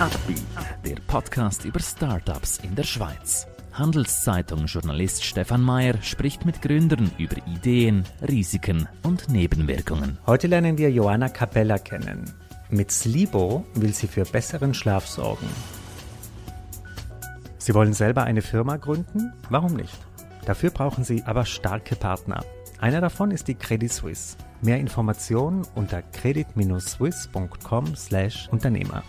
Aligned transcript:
Upbeat, 0.00 0.42
der 0.86 0.94
Podcast 1.08 1.64
über 1.64 1.80
Startups 1.80 2.60
in 2.62 2.76
der 2.76 2.84
Schweiz. 2.84 3.48
Handelszeitung-Journalist 3.72 5.24
Stefan 5.24 5.60
Mayer 5.60 6.00
spricht 6.02 6.44
mit 6.44 6.62
Gründern 6.62 7.10
über 7.18 7.34
Ideen, 7.48 8.04
Risiken 8.22 8.86
und 9.02 9.28
Nebenwirkungen. 9.28 10.16
Heute 10.24 10.46
lernen 10.46 10.78
wir 10.78 10.92
Joanna 10.92 11.28
Capella 11.28 11.78
kennen. 11.78 12.32
Mit 12.70 12.92
Slibo 12.92 13.66
will 13.74 13.92
sie 13.92 14.06
für 14.06 14.24
besseren 14.24 14.72
Schlaf 14.72 15.08
sorgen. 15.08 15.48
Sie 17.58 17.74
wollen 17.74 17.92
selber 17.92 18.22
eine 18.22 18.42
Firma 18.42 18.76
gründen? 18.76 19.32
Warum 19.50 19.74
nicht? 19.74 19.98
Dafür 20.46 20.70
brauchen 20.70 21.02
Sie 21.02 21.24
aber 21.24 21.44
starke 21.44 21.96
Partner. 21.96 22.44
Einer 22.78 23.00
davon 23.00 23.32
ist 23.32 23.48
die 23.48 23.56
Credit 23.56 23.92
Suisse. 23.92 24.36
Mehr 24.62 24.78
Informationen 24.78 25.66
unter 25.74 26.02
credit-swiss.com/Unternehmer. 26.02 29.02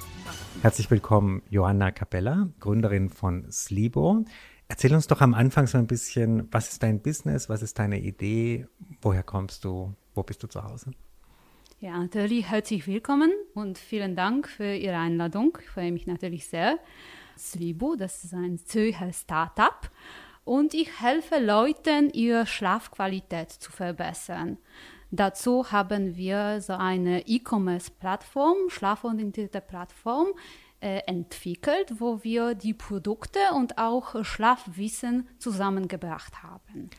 Herzlich 0.62 0.92
willkommen, 0.92 1.42
Johanna 1.50 1.92
Capella, 1.92 2.50
Gründerin 2.60 3.10
von 3.10 3.50
Slibo. 3.50 4.26
Erzähl 4.68 4.94
uns 4.94 5.08
doch 5.08 5.22
am 5.22 5.34
Anfang 5.34 5.68
so 5.68 5.78
ein 5.78 5.88
bisschen, 5.88 6.50
was 6.52 6.74
ist 6.74 6.84
dein 6.84 7.02
Business, 7.02 7.48
was 7.48 7.62
ist 7.62 7.80
deine 7.80 7.98
Idee, 7.98 8.68
woher 9.02 9.24
kommst 9.24 9.64
du, 9.64 9.94
wo 10.16 10.22
bist 10.22 10.44
du 10.44 10.48
zu 10.48 10.62
Hause? 10.62 10.92
Ja, 11.80 11.98
natürlich 11.98 12.50
herzlich 12.50 12.88
willkommen 12.88 13.32
und 13.54 13.78
vielen 13.78 14.18
Dank 14.18 14.50
für 14.50 14.76
Ihre 14.76 14.98
Einladung. 14.98 15.58
Ich 15.62 15.70
freue 15.70 15.94
mich 15.94 16.08
natürlich 16.08 16.48
sehr. 16.48 16.78
Slibo, 17.38 17.96
das 17.96 18.26
ist 18.26 18.34
ein 18.34 18.58
Zürcher 18.58 19.14
Startup 19.14 19.90
und 20.44 20.74
ich 20.74 21.00
helfe 21.00 21.40
Leuten, 21.40 22.10
ihre 22.10 22.46
Schlafqualität 22.46 23.50
zu 23.50 23.72
verbessern. 23.72 24.58
Dazu 25.12 25.72
haben 25.72 26.16
wir 26.16 26.62
so 26.62 26.74
eine 26.74 27.28
E-Commerce-Plattform, 27.28 28.70
schlaforientierte 28.70 29.62
Plattform, 29.62 30.28
äh, 30.82 31.00
entwickelt, 31.08 31.96
wo 32.00 32.24
wir 32.24 32.56
die 32.56 32.74
Produkte 32.74 33.40
und 33.56 33.78
auch 33.78 34.24
Schlafwissen 34.24 35.28
zusammengebracht 35.38 36.44
haben. 36.44 36.90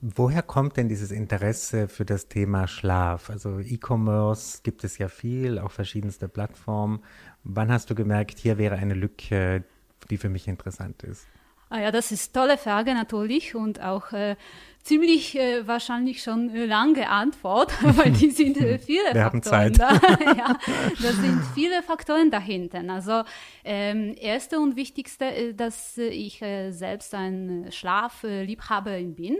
Woher 0.00 0.42
kommt 0.42 0.76
denn 0.76 0.88
dieses 0.88 1.10
Interesse 1.10 1.88
für 1.88 2.04
das 2.04 2.28
Thema 2.28 2.68
Schlaf? 2.68 3.28
Also 3.28 3.58
E-Commerce 3.58 4.60
gibt 4.62 4.84
es 4.84 4.98
ja 4.98 5.08
viel, 5.08 5.58
auch 5.58 5.72
verschiedenste 5.72 6.28
Plattformen. 6.28 7.00
Wann 7.44 7.72
hast 7.72 7.90
du 7.90 7.94
gemerkt, 7.94 8.38
hier 8.38 8.58
wäre 8.58 8.76
eine 8.76 8.94
Lücke, 8.94 9.64
die 10.10 10.16
für 10.16 10.28
mich 10.28 10.46
interessant 10.48 11.02
ist? 11.02 11.26
Ah 11.70 11.80
ja, 11.80 11.90
das 11.90 12.12
ist 12.12 12.32
tolle 12.32 12.56
Frage 12.56 12.94
natürlich 12.94 13.54
und 13.54 13.82
auch 13.82 14.12
äh, 14.12 14.36
ziemlich 14.82 15.38
äh, 15.38 15.66
wahrscheinlich 15.66 16.22
schon 16.22 16.48
äh, 16.48 16.64
lange 16.64 17.10
Antwort, 17.10 17.72
weil 17.82 18.10
die 18.12 18.30
sind 18.30 18.56
äh, 18.56 18.78
viele 18.78 19.12
Wir 19.12 19.22
Faktoren 19.22 19.24
haben 19.24 19.74
Zeit. 19.74 19.78
da. 19.78 19.92
ja, 20.36 20.56
das 21.02 21.16
sind 21.16 21.42
viele 21.54 21.82
Faktoren 21.82 22.30
dahinter. 22.30 22.82
Also 22.88 23.22
ähm, 23.64 24.14
erste 24.18 24.58
und 24.58 24.76
wichtigste, 24.76 25.26
ist, 25.26 25.60
dass 25.60 25.98
äh, 25.98 26.08
ich 26.08 26.40
äh, 26.40 26.70
selbst 26.70 27.14
ein 27.14 27.66
Schlafliebhaberin 27.70 29.14
bin 29.14 29.36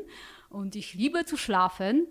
und 0.51 0.77
ich 0.77 0.95
liebe 0.95 1.25
zu 1.25 1.39
schlafen. 1.39 2.09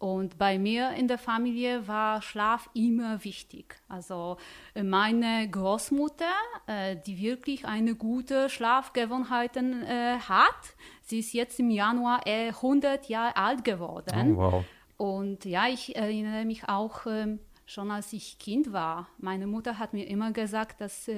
Und 0.00 0.38
bei 0.38 0.58
mir 0.58 0.92
in 0.92 1.08
der 1.08 1.18
Familie 1.18 1.86
war 1.86 2.22
Schlaf 2.22 2.70
immer 2.72 3.22
wichtig. 3.22 3.76
Also 3.86 4.38
äh, 4.74 4.82
meine 4.82 5.46
Großmutter, 5.50 6.32
äh, 6.66 6.96
die 7.06 7.20
wirklich 7.20 7.66
eine 7.66 7.94
gute 7.94 8.48
Schlafgewohnheiten 8.48 9.82
äh, 9.82 10.16
hat, 10.20 10.74
sie 11.02 11.18
ist 11.18 11.34
jetzt 11.34 11.60
im 11.60 11.68
Januar 11.68 12.26
100 12.26 13.10
Jahre 13.10 13.36
alt 13.36 13.62
geworden. 13.62 14.36
Oh, 14.36 14.52
wow. 14.52 14.64
Und 14.96 15.44
ja, 15.44 15.68
ich 15.68 15.94
erinnere 15.94 16.46
mich 16.46 16.66
auch 16.66 17.04
ähm, 17.04 17.38
schon 17.66 17.90
als 17.90 18.14
ich 18.14 18.38
Kind 18.38 18.72
war. 18.72 19.06
Meine 19.18 19.46
Mutter 19.46 19.78
hat 19.78 19.92
mir 19.92 20.08
immer 20.08 20.32
gesagt, 20.32 20.80
dass 20.80 21.10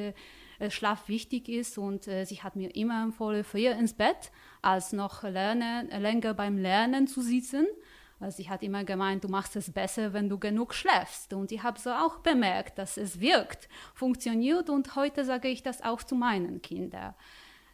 Schlaf 0.69 1.09
wichtig 1.09 1.49
ist 1.49 1.79
und 1.79 2.05
sie 2.05 2.43
hat 2.43 2.57
mir 2.57 2.77
immer 2.77 3.03
empfohlen, 3.03 3.43
früher 3.43 3.73
ins 3.73 3.95
Bett, 3.95 4.31
als 4.61 4.93
noch 4.93 5.23
lernen, 5.23 5.89
länger 5.89 6.35
beim 6.35 6.59
Lernen 6.59 7.07
zu 7.07 7.23
sitzen. 7.23 7.67
Also 8.23 8.37
sie 8.37 8.49
hat 8.49 8.63
immer 8.63 8.85
gemeint, 8.85 9.25
du 9.25 9.29
machst 9.29 9.57
es 9.57 9.73
besser, 9.73 10.13
wenn 10.13 10.29
du 10.29 10.39
genug 10.39 10.75
schläfst. 10.75 11.33
Und 11.33 11.51
ich 11.51 11.63
habe 11.65 11.81
so 11.81 11.91
auch 11.91 12.21
bemerkt, 12.21 12.79
dass 12.79 12.97
es 12.97 13.21
wirkt, 13.21 13.69
funktioniert. 13.95 14.71
Und 14.71 14.95
heute 14.95 15.25
sage 15.25 15.49
ich 15.49 15.65
das 15.65 15.83
auch 15.83 16.03
zu 16.05 16.15
meinen 16.15 16.63
Kindern. 16.63 17.15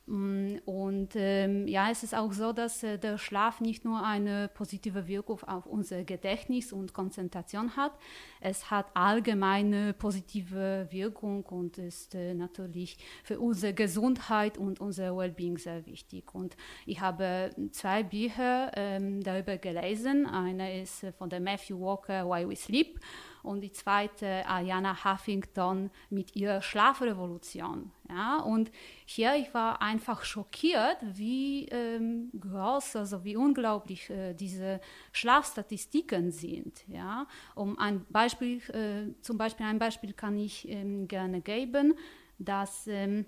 Und 0.09 1.11
ähm, 1.17 1.69
ja, 1.69 1.91
es 1.91 2.03
ist 2.03 2.15
auch 2.15 2.33
so, 2.33 2.55
dass 2.55 2.83
äh, 2.83 2.99
der 2.99 3.19
Schlaf 3.19 3.61
nicht 3.61 3.85
nur 3.85 4.03
eine 4.03 4.49
positive 4.49 5.07
Wirkung 5.07 5.43
auf 5.43 5.67
unser 5.67 6.03
Gedächtnis 6.05 6.73
und 6.73 6.95
Konzentration 6.95 7.77
hat, 7.77 7.93
es 8.41 8.71
hat 8.71 8.87
allgemeine 8.95 9.93
positive 9.93 10.87
Wirkung 10.91 11.45
und 11.45 11.77
ist 11.77 12.15
äh, 12.15 12.33
natürlich 12.33 12.97
für 13.23 13.39
unsere 13.39 13.75
Gesundheit 13.75 14.57
und 14.57 14.81
unser 14.81 15.15
Wellbeing 15.15 15.59
sehr 15.59 15.85
wichtig. 15.85 16.35
Und 16.35 16.57
ich 16.87 17.01
habe 17.03 17.51
zwei 17.73 18.03
Bücher 18.03 18.71
ähm, 18.77 19.23
darüber 19.23 19.59
gelesen. 19.59 20.25
Eine 20.27 20.81
ist 20.81 21.03
äh, 21.03 21.13
von 21.13 21.29
der 21.29 21.41
Matthew 21.41 21.79
Walker, 21.81 22.27
Why 22.27 22.49
We 22.49 22.57
Sleep 22.57 22.99
und 23.49 23.63
die 23.63 23.73
zweite 23.73 24.47
Ariana 24.47 25.05
Huffington 25.05 25.91
mit 26.11 26.37
ihrer 26.37 26.63
Schlafrevolution. 26.63 27.91
Ja, 28.09 28.39
und 28.41 28.71
hier 29.07 29.35
ich 29.37 29.53
war 29.53 29.83
einfach 29.83 30.25
schockiert, 30.25 30.99
wie 31.03 31.67
ähm, 31.69 32.31
groß, 32.39 32.97
also 32.97 33.25
wie 33.25 33.37
unglaublich 33.37 34.09
äh, 34.11 34.35
diese 34.35 34.81
Schlafstatistiken 35.13 36.31
sind. 36.31 36.85
Ja, 36.89 37.27
um 37.55 37.79
ein 37.79 38.05
Beispiel, 38.11 38.59
äh, 38.71 39.13
zum 39.23 39.39
Beispiel 39.39 39.67
ein 39.67 39.79
Beispiel 39.79 40.13
kann 40.13 40.39
ich 40.39 40.69
ähm, 40.69 41.09
gerne 41.09 41.41
geben, 41.41 41.95
das 42.39 42.87
ähm, 42.87 43.27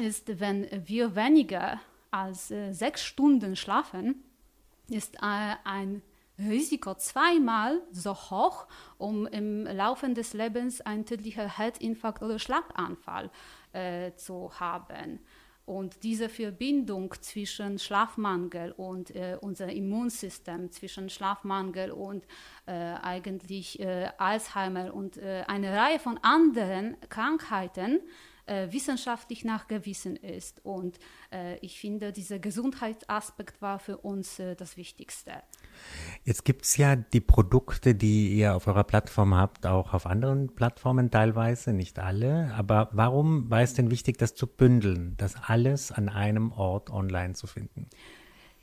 ist, 0.00 0.40
wenn 0.40 0.68
wir 0.86 1.14
weniger 1.16 1.80
als 2.10 2.50
äh, 2.50 2.72
sechs 2.72 3.02
Stunden 3.02 3.56
schlafen, 3.56 4.22
ist 4.88 5.16
äh, 5.16 5.56
ein 5.64 6.02
Risiko 6.38 6.94
zweimal 6.94 7.82
so 7.92 8.14
hoch, 8.14 8.66
um 8.98 9.26
im 9.26 9.64
Laufe 9.64 10.08
des 10.10 10.32
Lebens 10.32 10.80
einen 10.80 11.04
tödlichen 11.04 11.56
Herzinfarkt 11.56 12.22
oder 12.22 12.38
Schlaganfall 12.38 13.30
äh, 13.72 14.12
zu 14.14 14.50
haben. 14.58 15.20
Und 15.64 16.02
diese 16.02 16.28
Verbindung 16.28 17.14
zwischen 17.20 17.78
Schlafmangel 17.78 18.72
und 18.72 19.14
äh, 19.14 19.38
unser 19.40 19.68
Immunsystem, 19.68 20.72
zwischen 20.72 21.08
Schlafmangel 21.08 21.92
und 21.92 22.26
äh, 22.66 22.72
eigentlich 22.72 23.78
äh, 23.78 24.10
Alzheimer 24.18 24.92
und 24.92 25.18
äh, 25.18 25.44
eine 25.46 25.76
Reihe 25.76 26.00
von 26.00 26.18
anderen 26.18 26.96
Krankheiten, 27.08 28.00
äh, 28.46 28.72
wissenschaftlich 28.72 29.44
nachgewiesen 29.44 30.16
ist. 30.16 30.64
Und 30.64 30.98
äh, 31.32 31.56
ich 31.58 31.78
finde, 31.78 32.12
dieser 32.12 32.38
Gesundheitsaspekt 32.38 33.62
war 33.62 33.78
für 33.78 33.98
uns 33.98 34.38
äh, 34.38 34.56
das 34.56 34.76
Wichtigste. 34.76 35.32
Jetzt 36.24 36.44
gibt 36.44 36.64
es 36.64 36.76
ja 36.76 36.96
die 36.96 37.20
Produkte, 37.20 37.94
die 37.94 38.34
ihr 38.34 38.54
auf 38.54 38.66
eurer 38.66 38.84
Plattform 38.84 39.34
habt, 39.34 39.66
auch 39.66 39.94
auf 39.94 40.06
anderen 40.06 40.54
Plattformen 40.54 41.10
teilweise, 41.10 41.72
nicht 41.72 41.98
alle. 41.98 42.52
Aber 42.56 42.88
warum 42.92 43.50
war 43.50 43.62
es 43.62 43.74
denn 43.74 43.90
wichtig, 43.90 44.18
das 44.18 44.34
zu 44.34 44.46
bündeln, 44.46 45.14
das 45.18 45.36
alles 45.46 45.92
an 45.92 46.08
einem 46.08 46.52
Ort 46.52 46.90
online 46.90 47.34
zu 47.34 47.46
finden? 47.46 47.88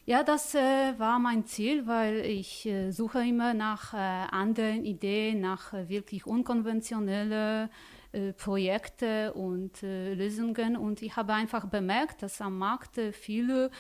Ja, 0.06 0.24
das 0.24 0.56
äh, 0.56 0.60
war 0.98 1.20
mein 1.20 1.46
Ziel, 1.46 1.86
weil 1.86 2.26
ich 2.26 2.66
äh, 2.66 2.90
suche 2.90 3.20
immer 3.20 3.54
nach 3.54 3.94
äh, 3.94 3.98
anderen 3.98 4.84
Ideen, 4.84 5.40
nach 5.40 5.72
äh, 5.74 5.88
wirklich 5.88 6.26
unkonventionellen 6.26 7.70
Projekte 8.38 9.34
und 9.34 9.84
äh, 9.84 10.14
Lösungen. 10.14 10.78
Und 10.78 11.02
ich 11.02 11.16
habe 11.16 11.34
einfach 11.34 11.68
bemerkt, 11.68 12.24
dass 12.24 12.42
am 12.42 12.58
Markt 12.58 13.00
viele 13.14 13.72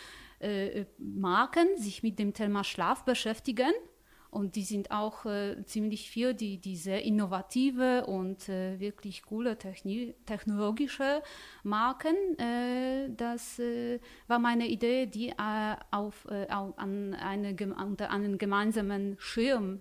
Marken 0.97 1.67
sich 1.75 2.01
mit 2.01 2.17
dem 2.17 2.33
Thema 2.33 2.63
Schlaf 2.63 3.03
beschäftigen. 3.03 3.73
Und 4.31 4.55
die 4.55 4.63
sind 4.63 4.91
auch 4.91 5.25
äh, 5.25 5.63
ziemlich 5.65 6.09
viel, 6.11 6.35
die, 6.35 6.59
die 6.59 6.75
sehr 6.75 7.03
innovative 7.03 8.05
und 8.05 8.47
äh, 8.47 8.79
wirklich 8.79 9.23
coole 9.23 9.57
Techni 9.57 10.13
technologische 10.27 11.23
Marken. 11.63 12.15
Äh, 12.37 13.09
das 13.15 13.59
war 14.27 14.37
meine 14.37 14.67
Idee, 14.67 15.07
die 15.07 15.33
auf, 15.91 16.27
auf, 16.49 16.77
an 16.77 17.15
eine, 17.15 17.55
unter 17.83 18.11
einen 18.11 18.37
gemeinsamen 18.37 19.15
Schirm 19.19 19.79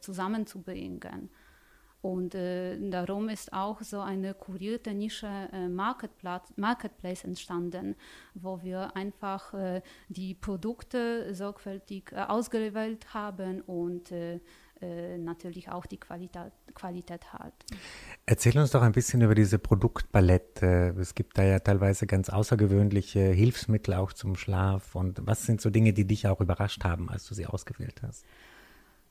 zusammenzubringen. 0.00 1.30
Und 2.04 2.34
äh, 2.34 2.76
darum 2.90 3.30
ist 3.30 3.54
auch 3.54 3.80
so 3.80 4.00
eine 4.00 4.34
kurierte 4.34 4.92
Nische 4.92 5.48
äh, 5.54 5.68
Marketplace 5.68 7.24
entstanden, 7.24 7.96
wo 8.34 8.62
wir 8.62 8.94
einfach 8.94 9.54
äh, 9.54 9.80
die 10.10 10.34
Produkte 10.34 11.34
sorgfältig 11.34 12.12
äh, 12.12 12.16
ausgewählt 12.16 13.14
haben 13.14 13.62
und 13.62 14.12
äh, 14.12 14.40
äh, 14.82 15.16
natürlich 15.16 15.70
auch 15.70 15.86
die 15.86 15.96
Qualität, 15.96 16.52
Qualität 16.74 17.32
hat. 17.32 17.54
Erzähl 18.26 18.58
uns 18.58 18.72
doch 18.72 18.82
ein 18.82 18.92
bisschen 18.92 19.22
über 19.22 19.34
diese 19.34 19.58
Produktpalette. 19.58 20.94
Es 21.00 21.14
gibt 21.14 21.38
da 21.38 21.42
ja 21.42 21.58
teilweise 21.60 22.06
ganz 22.06 22.28
außergewöhnliche 22.28 23.20
Hilfsmittel 23.30 23.94
auch 23.94 24.12
zum 24.12 24.36
Schlaf. 24.36 24.94
Und 24.94 25.26
was 25.26 25.46
sind 25.46 25.62
so 25.62 25.70
Dinge, 25.70 25.94
die 25.94 26.06
dich 26.06 26.28
auch 26.28 26.42
überrascht 26.42 26.84
haben, 26.84 27.08
als 27.08 27.26
du 27.26 27.34
sie 27.34 27.46
ausgewählt 27.46 28.02
hast? 28.02 28.26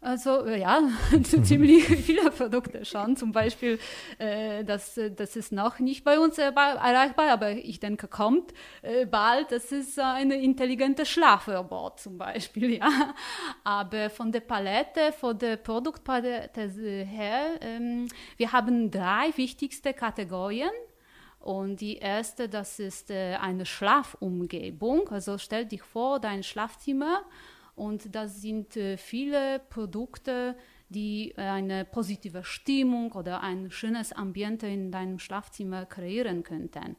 Also 0.03 0.45
äh, 0.45 0.59
ja, 0.59 0.81
ziemlich 1.43 1.85
viele 2.05 2.29
Produkte 2.29 2.83
schon. 2.83 3.15
Zum 3.15 3.31
Beispiel, 3.31 3.79
äh, 4.17 4.65
das, 4.65 4.99
das 5.15 5.37
ist 5.37 5.53
noch 5.53 5.79
nicht 5.79 6.03
bei 6.03 6.19
uns 6.19 6.37
erreichbar, 6.37 7.29
aber 7.29 7.51
ich 7.51 7.79
denke, 7.79 8.07
kommt 8.09 8.53
äh, 8.81 9.05
bald. 9.05 9.51
Das 9.53 9.71
ist 9.71 9.97
eine 9.97 10.35
intelligente 10.35 11.05
Schlafrobot 11.05 12.01
zum 12.01 12.17
Beispiel, 12.17 12.73
ja. 12.79 13.13
Aber 13.63 14.09
von 14.09 14.31
der 14.33 14.41
Palette, 14.41 15.13
von 15.13 15.37
der 15.37 15.55
Produktpalette 15.55 16.69
her, 17.05 17.61
ähm, 17.61 18.09
wir 18.35 18.51
haben 18.51 18.91
drei 18.91 19.31
wichtigste 19.37 19.93
Kategorien. 19.93 20.71
Und 21.39 21.81
die 21.81 21.97
erste, 21.97 22.47
das 22.47 22.79
ist 22.79 23.09
äh, 23.09 23.35
eine 23.35 23.65
Schlafumgebung. 23.65 25.09
Also 25.09 25.37
stell 25.37 25.65
dich 25.65 25.81
vor, 25.81 26.19
dein 26.19 26.43
Schlafzimmer 26.43 27.23
und 27.75 28.13
das 28.15 28.41
sind 28.41 28.77
äh, 28.77 28.97
viele 28.97 29.59
Produkte, 29.69 30.55
die 30.89 31.33
eine 31.37 31.85
positive 31.85 32.43
Stimmung 32.43 33.11
oder 33.13 33.41
ein 33.41 33.71
schönes 33.71 34.13
Ambiente 34.13 34.67
in 34.67 34.91
deinem 34.91 35.17
Schlafzimmer 35.17 35.85
kreieren 35.85 36.43
könnten. 36.43 36.97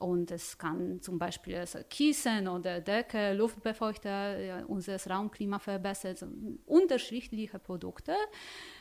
Und 0.00 0.30
es 0.30 0.56
kann 0.56 1.02
zum 1.02 1.18
Beispiel 1.18 1.56
also 1.56 1.80
Kissen 1.90 2.48
oder 2.48 2.80
Decke, 2.80 3.34
Luftbefeuchter, 3.34 4.38
ja, 4.40 4.64
unser 4.64 4.96
Raumklima 4.96 5.58
verbessern, 5.58 6.12
also 6.12 6.26
unterschiedliche 6.64 7.58
Produkte. 7.58 8.14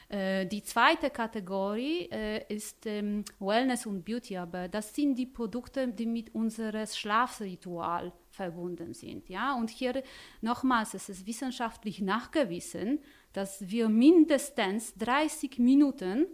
Äh, 0.07 0.45
die 0.45 0.63
zweite 0.63 1.09
Kategorie 1.09 2.09
äh, 2.09 2.45
ist 2.47 2.85
ähm, 2.85 3.25
Wellness 3.39 3.85
und 3.85 4.05
Beauty, 4.05 4.37
aber 4.37 4.69
das 4.69 4.95
sind 4.95 5.15
die 5.15 5.25
Produkte, 5.25 5.89
die 5.89 6.05
mit 6.05 6.33
unserem 6.33 6.87
Schlafritual 6.87 8.13
verbunden 8.39 8.93
sind. 8.93 9.27
Ja? 9.27 9.53
Und 9.55 9.69
hier 9.69 10.01
nochmals, 10.39 10.93
es 10.93 11.09
ist 11.09 11.27
wissenschaftlich 11.27 11.99
nachgewiesen, 11.99 12.99
dass 13.33 13.69
wir 13.69 13.89
mindestens 13.89 14.95
30 14.95 15.59
Minuten 15.59 16.25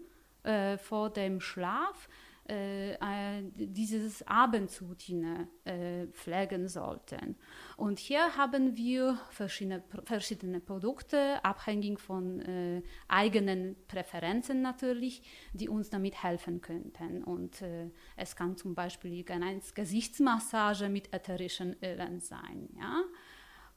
äh, 0.43 0.77
vor 0.77 1.09
dem 1.09 1.41
Schlaf 1.41 2.07
äh, 2.47 2.93
äh, 2.93 3.41
dieses 3.55 4.21
Abendroutine 4.27 5.47
äh, 5.63 6.05
pflegen 6.07 6.67
sollten. 6.67 7.35
Und 7.75 7.97
hier 7.97 8.37
haben 8.37 8.77
wir 8.77 9.19
verschiedene, 9.31 9.83
verschiedene 10.03 10.59
Produkte, 10.59 11.43
abhängig 11.43 11.99
von 11.99 12.41
äh, 12.41 12.83
eigenen 13.07 13.75
Präferenzen 13.87 14.61
natürlich, 14.61 15.23
die 15.53 15.69
uns 15.69 15.89
damit 15.89 16.21
helfen 16.21 16.61
könnten. 16.61 17.23
Und 17.23 17.63
äh, 17.63 17.89
es 18.15 18.35
kann 18.35 18.57
zum 18.57 18.75
Beispiel 18.75 19.25
eine 19.27 19.59
Gesichtsmassage 19.73 20.87
mit 20.87 21.11
ätherischen 21.13 21.75
Ölen 21.83 22.19
sein. 22.19 22.69
Ja? 22.77 23.01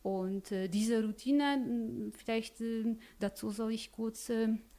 Und 0.03 0.53
äh, 0.53 0.69
diese 0.69 1.03
Routine, 1.03 2.13
vielleicht 2.15 2.63
dazu 3.19 3.49
soll 3.49 3.73
ich 3.73 3.93
kurz 3.93 4.31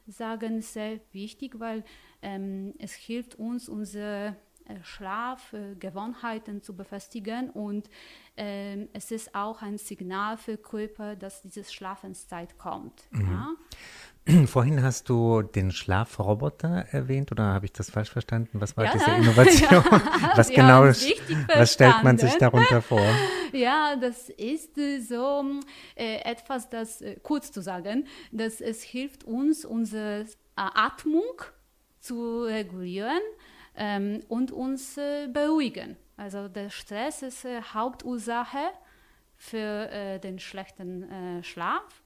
sagen, 0.06 0.58
ist 0.58 0.74
sehr 0.74 1.00
wichtig, 1.12 1.58
weil 1.58 1.84
ähm, 2.22 2.74
es 2.78 2.92
hilft 2.92 3.36
uns, 3.36 3.68
unsere 3.68 4.36
äh, 4.70 4.74
Schlafgewohnheiten 4.82 6.62
zu 6.62 6.76
befestigen 6.76 7.50
und 7.50 7.88
ähm, 8.36 8.88
es 8.92 9.10
ist 9.10 9.34
auch 9.34 9.62
ein 9.62 9.78
Signal 9.78 10.36
für 10.36 10.56
Körper, 10.56 11.16
dass 11.16 11.42
diese 11.42 11.64
Schlafenszeit 11.64 12.58
kommt. 12.58 13.04
Mhm. 13.10 13.32
Ja? 13.32 14.46
Vorhin 14.46 14.82
hast 14.82 15.08
du 15.08 15.42
den 15.42 15.72
Schlafroboter 15.72 16.86
erwähnt 16.90 17.32
oder 17.32 17.44
habe 17.44 17.66
ich 17.66 17.72
das 17.72 17.90
falsch 17.90 18.10
verstanden? 18.10 18.60
Was 18.60 18.76
war 18.76 18.84
ja, 18.84 18.92
diese 18.92 19.10
Innovation? 19.16 19.70
Ja, 19.70 20.32
was 20.36 20.48
genau, 20.50 20.84
was 20.84 21.72
stellt 21.72 22.02
man 22.02 22.18
sich 22.18 22.34
darunter 22.36 22.82
vor? 22.82 23.04
Ja, 23.52 23.96
das 23.96 24.28
ist 24.28 24.78
äh, 24.78 25.00
so 25.00 25.44
äh, 25.96 26.18
etwas, 26.18 26.70
das 26.70 27.00
äh, 27.00 27.16
kurz 27.20 27.50
zu 27.50 27.60
sagen, 27.60 28.06
dass 28.30 28.60
es 28.60 28.80
hilft 28.84 29.24
uns, 29.24 29.64
unsere 29.64 30.20
äh, 30.20 30.26
Atmung 30.54 31.42
zu 32.00 32.42
regulieren 32.44 33.20
ähm, 33.76 34.20
und 34.28 34.52
uns 34.52 34.96
äh, 34.96 35.28
beruhigen. 35.28 35.96
Also 36.16 36.48
der 36.48 36.70
Stress 36.70 37.22
ist 37.22 37.44
äh, 37.44 37.62
Hauptursache 37.62 38.70
für 39.36 39.90
äh, 39.90 40.18
den 40.18 40.38
schlechten 40.38 41.10
äh, 41.10 41.42
Schlaf 41.42 42.02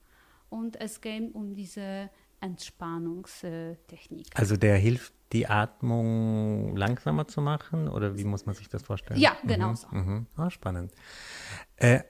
und 0.50 0.80
es 0.80 1.00
geht 1.00 1.34
um 1.34 1.54
diese 1.54 2.10
Entspannungstechnik. 2.40 4.26
Also 4.34 4.56
der 4.56 4.76
hilft, 4.76 5.14
die 5.32 5.48
Atmung 5.48 6.76
langsamer 6.76 7.26
zu 7.26 7.40
machen 7.40 7.88
oder 7.88 8.16
wie 8.16 8.24
muss 8.24 8.46
man 8.46 8.54
sich 8.54 8.68
das 8.68 8.84
vorstellen? 8.84 9.18
Ja, 9.18 9.36
genau 9.42 9.70
mhm. 9.70 9.76
so. 9.76 9.88
Mhm. 9.90 10.26
Oh, 10.38 10.48
spannend. 10.50 10.92
Äh, 11.76 12.00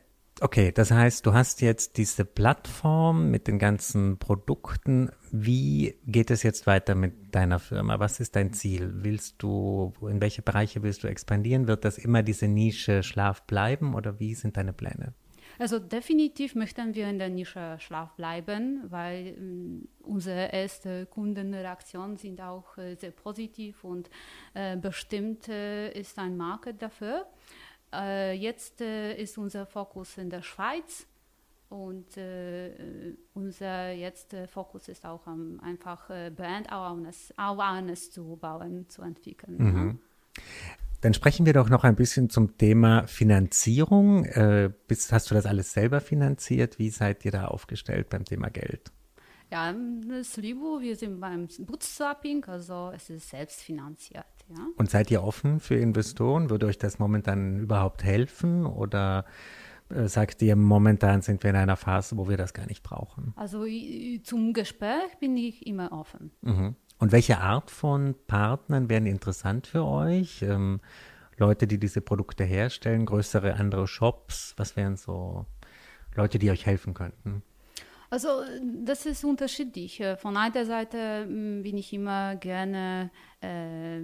Okay, 0.40 0.72
das 0.72 0.90
heißt, 0.90 1.24
du 1.26 1.32
hast 1.32 1.60
jetzt 1.60 1.96
diese 1.96 2.24
Plattform 2.24 3.30
mit 3.30 3.46
den 3.46 3.60
ganzen 3.60 4.18
Produkten. 4.18 5.10
Wie 5.30 5.94
geht 6.06 6.30
es 6.32 6.42
jetzt 6.42 6.66
weiter 6.66 6.96
mit 6.96 7.34
deiner 7.34 7.60
Firma? 7.60 8.00
Was 8.00 8.18
ist 8.18 8.34
dein 8.34 8.52
Ziel? 8.52 8.90
Willst 9.04 9.36
du, 9.38 9.92
in 10.02 10.20
welche 10.20 10.42
Bereiche 10.42 10.82
willst 10.82 11.04
du 11.04 11.06
expandieren? 11.06 11.68
Wird 11.68 11.84
das 11.84 11.98
immer 11.98 12.24
diese 12.24 12.48
Nische 12.48 13.04
Schlaf 13.04 13.42
bleiben 13.42 13.94
oder 13.94 14.18
wie 14.18 14.34
sind 14.34 14.56
deine 14.56 14.72
Pläne? 14.72 15.14
Also 15.58 15.78
definitiv 15.78 16.56
möchten 16.56 16.94
wir 16.94 17.08
in 17.08 17.20
der 17.20 17.28
Nische 17.28 17.76
Schlaf 17.78 18.12
bleiben, 18.16 18.82
weil 18.88 19.26
äh, 19.28 19.86
unsere 20.02 20.52
erste 20.52 21.06
Kundenreaktionen 21.06 22.16
sind 22.16 22.40
auch 22.40 22.76
äh, 22.76 22.96
sehr 22.96 23.12
positiv 23.12 23.84
und 23.84 24.10
äh, 24.54 24.76
bestimmt 24.76 25.48
äh, 25.48 25.92
ist 25.92 26.18
ein 26.18 26.36
Markt 26.36 26.82
dafür. 26.82 27.26
Äh, 27.94 28.32
jetzt 28.32 28.80
äh, 28.80 29.14
ist 29.14 29.38
unser 29.38 29.66
Fokus 29.66 30.18
in 30.18 30.30
der 30.30 30.42
Schweiz 30.42 31.06
und 31.68 32.16
äh, 32.16 33.14
unser 33.34 33.92
jetzt 33.92 34.34
Fokus 34.52 34.88
ist 34.88 35.04
auch 35.04 35.26
um, 35.26 35.60
einfach 35.60 36.06
Brand 36.06 36.70
Awareness, 36.70 37.32
Awareness 37.36 38.10
zu 38.10 38.36
bauen, 38.36 38.88
zu 38.88 39.02
entwickeln. 39.02 39.56
Mhm. 39.58 39.98
Dann 41.04 41.12
sprechen 41.12 41.44
wir 41.44 41.52
doch 41.52 41.68
noch 41.68 41.84
ein 41.84 41.96
bisschen 41.96 42.30
zum 42.30 42.56
Thema 42.56 43.06
Finanzierung. 43.06 44.24
Äh, 44.24 44.70
bist, 44.88 45.12
hast 45.12 45.30
du 45.30 45.34
das 45.34 45.44
alles 45.44 45.72
selber 45.72 46.00
finanziert? 46.00 46.78
Wie 46.78 46.88
seid 46.88 47.26
ihr 47.26 47.30
da 47.30 47.46
aufgestellt 47.46 48.08
beim 48.08 48.24
Thema 48.24 48.48
Geld? 48.48 48.90
Ja, 49.54 49.72
das 50.08 50.36
Libo, 50.36 50.80
wir 50.80 50.96
sind 50.96 51.20
beim 51.20 51.46
Bootstrapping, 51.60 52.44
also 52.46 52.90
es 52.92 53.08
ist 53.08 53.28
selbst 53.28 53.62
finanziert. 53.62 54.26
Ja. 54.48 54.66
Und 54.76 54.90
seid 54.90 55.12
ihr 55.12 55.22
offen 55.22 55.60
für 55.60 55.76
Investoren? 55.76 56.50
Würde 56.50 56.66
euch 56.66 56.76
das 56.76 56.98
momentan 56.98 57.60
überhaupt 57.60 58.02
helfen 58.02 58.66
oder 58.66 59.24
äh, 59.90 60.08
sagt 60.08 60.42
ihr, 60.42 60.56
momentan 60.56 61.22
sind 61.22 61.44
wir 61.44 61.50
in 61.50 61.56
einer 61.56 61.76
Phase, 61.76 62.16
wo 62.16 62.28
wir 62.28 62.36
das 62.36 62.52
gar 62.52 62.66
nicht 62.66 62.82
brauchen? 62.82 63.32
Also 63.36 63.64
zum 64.24 64.54
Gespräch 64.54 65.18
bin 65.20 65.36
ich 65.36 65.64
immer 65.68 65.92
offen. 65.92 66.32
Mhm. 66.40 66.74
Und 66.98 67.12
welche 67.12 67.38
Art 67.38 67.70
von 67.70 68.16
Partnern 68.26 68.88
wären 68.88 69.06
interessant 69.06 69.68
für 69.68 69.84
euch? 69.84 70.42
Ähm, 70.42 70.80
Leute, 71.36 71.68
die 71.68 71.78
diese 71.78 72.00
Produkte 72.00 72.42
herstellen, 72.42 73.06
größere 73.06 73.54
andere 73.54 73.86
Shops? 73.86 74.54
Was 74.56 74.74
wären 74.74 74.96
so 74.96 75.46
Leute, 76.16 76.40
die 76.40 76.50
euch 76.50 76.66
helfen 76.66 76.92
könnten? 76.92 77.44
Also 78.14 78.28
das 78.62 79.06
ist 79.06 79.24
unterschiedlich. 79.24 79.98
Äh, 79.98 80.16
von 80.16 80.36
einer 80.36 80.64
Seite 80.64 81.26
mm, 81.26 81.62
bin 81.64 81.76
ich 81.76 81.92
immer 81.92 82.36
gerne, 82.36 83.10
äh, 83.42 83.98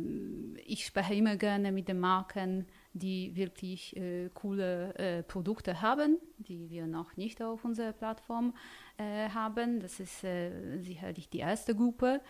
ich 0.67 0.85
spreche 0.85 1.15
immer 1.15 1.37
gerne 1.37 1.71
mit 1.71 1.87
den 1.87 2.01
Marken, 2.01 2.67
die 2.93 3.37
wirklich 3.37 3.97
äh, 3.97 4.29
coole 4.35 4.93
äh, 4.97 5.23
Produkte 5.23 5.81
haben, 5.81 6.19
die 6.39 6.69
wir 6.71 6.89
noch 6.89 7.17
nicht 7.17 7.41
auf 7.41 7.65
unserer 7.65 7.93
Plattform 7.93 8.53
äh, 8.99 9.29
haben. 9.29 9.79
Das 9.79 10.01
ist 10.01 10.25
äh, 10.25 10.81
sicherlich 10.81 11.29
die 11.29 11.39
erste 11.39 11.77
Gruppe. 11.77 12.21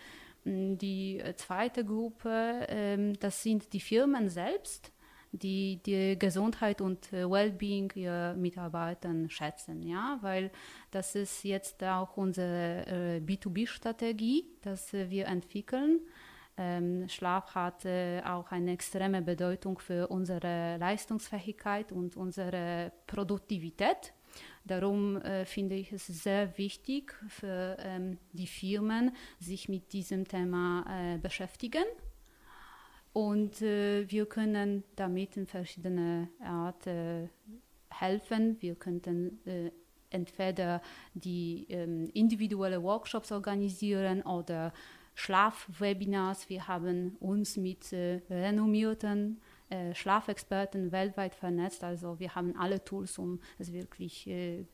Mm, 0.43 0.75
die 0.77 1.19
zweite 1.35 1.83
Gruppe, 1.83 2.67
ähm, 2.69 3.19
das 3.19 3.41
sind 3.41 3.73
die 3.73 3.79
Firmen 3.79 4.29
selbst 4.29 4.91
die 5.31 5.81
die 5.85 6.17
Gesundheit 6.19 6.81
und 6.81 7.11
äh, 7.13 7.29
Wellbeing 7.29 7.91
ihrer 7.95 8.33
Mitarbeiter 8.33 9.13
schätzen, 9.29 9.81
ja, 9.81 10.17
weil 10.21 10.51
das 10.91 11.15
ist 11.15 11.43
jetzt 11.43 11.83
auch 11.83 12.17
unsere 12.17 12.85
äh, 12.87 13.19
B2B-Strategie, 13.19 14.45
dass 14.61 14.93
äh, 14.93 15.09
wir 15.09 15.27
entwickeln. 15.27 16.01
Ähm, 16.57 17.07
Schlaf 17.07 17.55
hat 17.55 17.85
äh, 17.85 18.21
auch 18.23 18.51
eine 18.51 18.73
extreme 18.73 19.21
Bedeutung 19.21 19.79
für 19.79 20.09
unsere 20.09 20.77
Leistungsfähigkeit 20.77 21.91
und 21.91 22.17
unsere 22.17 22.91
Produktivität. 23.07 24.13
Darum 24.65 25.17
äh, 25.21 25.45
finde 25.45 25.75
ich 25.75 25.91
es 25.91 26.07
sehr 26.07 26.57
wichtig 26.57 27.13
für 27.29 27.77
ähm, 27.79 28.17
die 28.33 28.47
Firmen, 28.47 29.15
sich 29.39 29.69
mit 29.69 29.93
diesem 29.93 30.27
Thema 30.27 30.85
äh, 30.87 31.17
beschäftigen 31.17 31.83
und 33.13 33.61
äh, 33.61 34.09
wir 34.09 34.25
können 34.25 34.83
damit 34.95 35.37
in 35.37 35.45
verschiedene 35.45 36.29
Art 36.43 36.87
äh, 36.87 37.27
helfen. 37.89 38.57
Wir 38.61 38.75
könnten 38.75 39.39
äh, 39.45 39.71
entweder 40.09 40.81
die 41.13 41.67
ähm, 41.69 42.09
individuelle 42.13 42.81
Workshops 42.83 43.31
organisieren 43.31 44.21
oder 44.21 44.73
Schlafwebinars. 45.15 46.49
Wir 46.49 46.67
haben 46.67 47.17
uns 47.19 47.57
mit 47.57 47.91
äh, 47.91 48.21
renommierten 48.29 49.41
äh, 49.69 49.93
Schlafexperten 49.93 50.91
weltweit 50.91 51.35
vernetzt. 51.35 51.83
Also 51.83 52.19
wir 52.19 52.35
haben 52.35 52.55
alle 52.57 52.83
Tools, 52.83 53.17
um 53.17 53.39
es 53.57 53.73
wirklich 53.73 54.27
äh, 54.27 54.65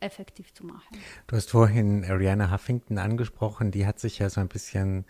effektiv 0.00 0.52
zu 0.52 0.66
machen. 0.66 0.96
Du 1.26 1.36
hast 1.36 1.50
vorhin 1.50 2.04
Ariana 2.04 2.52
Huffington 2.52 2.98
angesprochen, 2.98 3.70
die 3.70 3.86
hat 3.86 3.98
sich 3.98 4.18
ja 4.18 4.30
so 4.30 4.40
ein 4.40 4.48
bisschen 4.48 5.04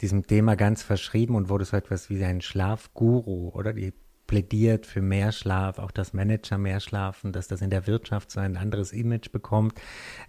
diesem 0.00 0.26
Thema 0.26 0.56
ganz 0.56 0.82
verschrieben 0.82 1.34
und 1.34 1.48
wurde 1.48 1.64
so 1.64 1.76
etwas 1.76 2.10
wie 2.10 2.24
ein 2.24 2.40
Schlafguru, 2.40 3.50
oder? 3.50 3.72
Die 3.72 3.92
plädiert 4.26 4.86
für 4.86 5.02
mehr 5.02 5.32
Schlaf, 5.32 5.78
auch 5.78 5.90
dass 5.90 6.12
Manager 6.12 6.58
mehr 6.58 6.80
schlafen, 6.80 7.32
dass 7.32 7.48
das 7.48 7.62
in 7.62 7.70
der 7.70 7.86
Wirtschaft 7.86 8.30
so 8.30 8.40
ein 8.40 8.56
anderes 8.56 8.92
Image 8.92 9.32
bekommt. 9.32 9.80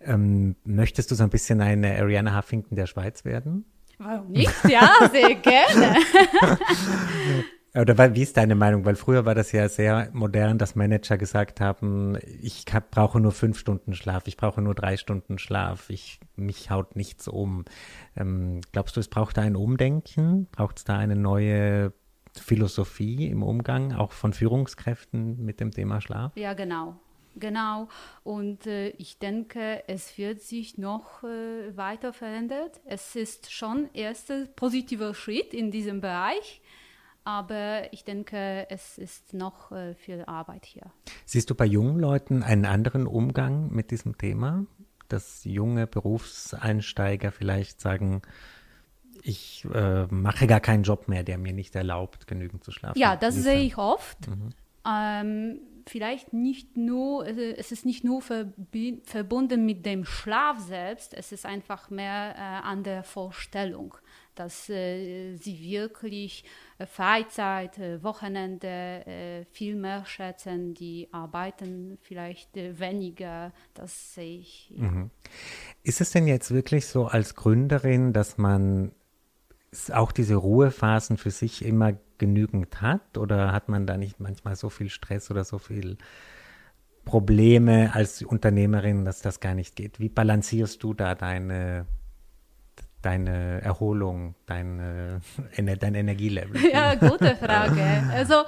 Ähm, 0.01 0.55
möchtest 0.63 1.11
du 1.11 1.15
so 1.15 1.23
ein 1.23 1.29
bisschen 1.29 1.61
eine 1.61 1.99
Ariana 1.99 2.35
Huffington 2.35 2.75
der 2.75 2.87
Schweiz 2.87 3.25
werden? 3.25 3.65
Warum 3.99 4.31
nicht? 4.31 4.53
Ja, 4.67 4.91
sehr 5.11 5.35
gerne. 5.35 5.97
Oder 7.75 8.15
wie 8.15 8.23
ist 8.23 8.35
deine 8.37 8.55
Meinung? 8.55 8.85
Weil 8.85 8.95
früher 8.95 9.25
war 9.25 9.35
das 9.35 9.51
ja 9.51 9.69
sehr 9.69 10.09
modern, 10.11 10.57
dass 10.57 10.75
Manager 10.75 11.17
gesagt 11.17 11.61
haben, 11.61 12.17
ich 12.41 12.65
hab, 12.73 12.89
brauche 12.89 13.19
nur 13.19 13.31
fünf 13.31 13.59
Stunden 13.59 13.93
Schlaf, 13.93 14.23
ich 14.25 14.37
brauche 14.37 14.61
nur 14.61 14.73
drei 14.73 14.97
Stunden 14.97 15.37
Schlaf, 15.37 15.89
ich, 15.89 16.19
mich 16.35 16.71
haut 16.71 16.95
nichts 16.95 17.27
um. 17.27 17.65
Ähm, 18.15 18.61
glaubst 18.71 18.95
du, 18.95 18.99
es 18.99 19.07
braucht 19.07 19.37
da 19.37 19.41
ein 19.41 19.55
Umdenken? 19.55 20.47
Braucht 20.51 20.79
es 20.79 20.83
da 20.83 20.97
eine 20.97 21.15
neue 21.15 21.93
Philosophie 22.35 23.27
im 23.27 23.43
Umgang, 23.43 23.93
auch 23.93 24.13
von 24.13 24.33
Führungskräften 24.33 25.43
mit 25.43 25.59
dem 25.59 25.71
Thema 25.71 26.01
Schlaf? 26.01 26.31
Ja, 26.35 26.53
genau. 26.53 26.95
Genau. 27.35 27.87
Und 28.23 28.65
äh, 28.65 28.89
ich 28.89 29.19
denke, 29.19 29.83
es 29.87 30.17
wird 30.17 30.41
sich 30.41 30.77
noch 30.77 31.23
äh, 31.23 31.77
weiter 31.77 32.13
verändert. 32.13 32.81
Es 32.85 33.15
ist 33.15 33.51
schon 33.51 33.89
erster 33.93 34.45
positiver 34.55 35.13
Schritt 35.13 35.53
in 35.53 35.69
diesem 35.71 36.01
Bereich. 36.01 36.61
Aber 37.23 37.93
ich 37.93 38.03
denke, 38.03 38.67
es 38.69 38.97
ist 38.97 39.33
noch 39.33 39.71
äh, 39.71 39.93
viel 39.93 40.23
Arbeit 40.25 40.65
hier. 40.65 40.91
Siehst 41.25 41.49
du 41.49 41.55
bei 41.55 41.65
jungen 41.65 41.99
Leuten 41.99 42.43
einen 42.43 42.65
anderen 42.65 43.07
Umgang 43.07 43.71
mit 43.71 43.91
diesem 43.91 44.17
Thema? 44.17 44.65
Dass 45.09 45.43
junge 45.43 45.87
Berufseinsteiger 45.87 47.31
vielleicht 47.31 47.81
sagen, 47.81 48.21
ich 49.23 49.65
äh, 49.73 50.05
mache 50.07 50.47
gar 50.47 50.59
keinen 50.59 50.83
Job 50.83 51.07
mehr, 51.07 51.23
der 51.23 51.37
mir 51.37 51.53
nicht 51.53 51.75
erlaubt, 51.75 52.27
genügend 52.27 52.63
zu 52.63 52.71
schlafen. 52.71 52.97
Ja, 52.97 53.15
das 53.15 53.35
sehe 53.35 53.61
ich 53.61 53.77
oft. 53.77 54.27
Mhm. 54.27 54.49
Ähm, 54.87 55.59
vielleicht 55.89 56.33
nicht 56.33 56.77
nur, 56.77 57.23
also 57.23 57.41
es 57.41 57.71
ist 57.71 57.85
nicht 57.85 58.03
nur 58.03 58.21
verbunden 58.21 59.65
mit 59.65 59.85
dem 59.85 60.05
Schlaf 60.05 60.59
selbst, 60.59 61.13
es 61.13 61.31
ist 61.31 61.45
einfach 61.45 61.89
mehr 61.89 62.35
äh, 62.35 62.67
an 62.67 62.83
der 62.83 63.03
Vorstellung, 63.03 63.95
dass 64.35 64.69
äh, 64.69 65.35
sie 65.35 65.59
wirklich 65.61 66.45
äh, 66.77 66.85
Freizeit, 66.85 67.77
äh, 67.77 68.01
Wochenende 68.03 68.67
äh, 68.67 69.45
viel 69.51 69.75
mehr 69.75 70.05
schätzen, 70.05 70.73
die 70.73 71.09
arbeiten 71.11 71.97
vielleicht 72.01 72.55
äh, 72.55 72.79
weniger, 72.79 73.51
das 73.73 74.13
sehe 74.13 74.39
ich. 74.39 74.71
Ja. 74.75 74.83
Mhm. 74.83 75.09
Ist 75.83 76.01
es 76.01 76.11
denn 76.11 76.27
jetzt 76.27 76.51
wirklich 76.51 76.85
so 76.85 77.07
als 77.07 77.35
Gründerin, 77.35 78.13
dass 78.13 78.37
man 78.37 78.91
auch 79.93 80.11
diese 80.11 80.35
Ruhephasen 80.35 81.17
für 81.17 81.31
sich 81.31 81.63
immer 81.63 81.93
genügend 82.17 82.81
hat? 82.81 83.17
Oder 83.17 83.51
hat 83.51 83.69
man 83.69 83.85
da 83.85 83.97
nicht 83.97 84.19
manchmal 84.19 84.55
so 84.55 84.69
viel 84.69 84.89
Stress 84.89 85.31
oder 85.31 85.43
so 85.43 85.57
viel 85.57 85.97
Probleme 87.05 87.91
als 87.93 88.21
Unternehmerin, 88.21 89.05
dass 89.05 89.21
das 89.21 89.39
gar 89.39 89.55
nicht 89.55 89.75
geht? 89.75 89.99
Wie 89.99 90.09
balancierst 90.09 90.83
du 90.83 90.93
da 90.93 91.15
deine, 91.15 91.85
deine 93.01 93.61
Erholung, 93.61 94.35
deine, 94.45 95.21
dein 95.57 95.95
Energielevel? 95.95 96.61
Ja, 96.71 96.95
gute 96.95 97.35
Frage. 97.35 97.83
Also 98.11 98.43